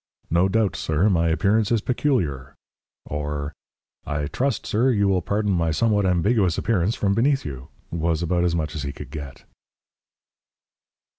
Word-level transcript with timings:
"No 0.31 0.49
doubt, 0.49 0.75
sir, 0.75 1.11
my 1.11 1.27
appearance 1.29 1.71
is 1.71 1.79
peculiar," 1.79 2.55
or, 3.05 3.53
"I 4.03 4.25
trust, 4.25 4.65
sir, 4.65 4.89
you 4.89 5.07
will 5.07 5.21
pardon 5.21 5.51
my 5.51 5.69
somewhat 5.69 6.07
ambiguous 6.07 6.57
appearance 6.57 6.95
from 6.95 7.13
beneath 7.13 7.45
you," 7.45 7.67
was 7.91 8.23
about 8.23 8.43
as 8.43 8.55
much 8.55 8.73
as 8.73 8.81
he 8.81 8.93
could 8.93 9.11
get. 9.11 9.43